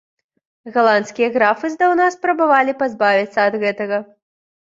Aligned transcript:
Галандскія 0.77 1.27
графы 1.35 1.69
здаўна 1.73 2.07
спрабавалі 2.15 2.75
пазбавіцца 2.81 3.39
ад 3.45 3.59
гэтага. 3.65 4.01